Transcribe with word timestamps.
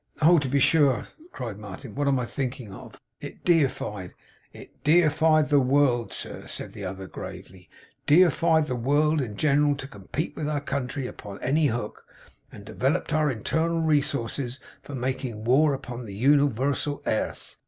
'Oh! 0.19 0.39
to 0.39 0.47
be 0.49 0.59
sure,' 0.59 1.03
cried 1.31 1.59
Martin. 1.59 1.93
'What 1.93 2.07
am 2.07 2.17
I 2.19 2.25
thinking 2.25 2.73
of! 2.73 2.99
It 3.19 3.45
defied' 3.45 4.15
'It 4.51 4.83
defied 4.83 5.49
the 5.49 5.59
world, 5.59 6.11
sir,' 6.11 6.47
said 6.47 6.73
the 6.73 6.83
other, 6.83 7.05
gravely. 7.05 7.69
'Defied 8.07 8.65
the 8.65 8.75
world 8.75 9.21
in 9.21 9.37
general 9.37 9.75
to 9.75 9.87
com 9.87 10.05
pete 10.11 10.35
with 10.35 10.49
our 10.49 10.59
country 10.59 11.05
upon 11.05 11.39
any 11.43 11.67
hook; 11.67 12.03
and 12.51 12.65
devellop'd 12.65 13.13
our 13.13 13.29
internal 13.29 13.79
resources 13.81 14.59
for 14.81 14.95
making 14.95 15.43
war 15.43 15.71
upon 15.75 16.05
the 16.05 16.15
universal 16.15 17.03
airth. 17.05 17.57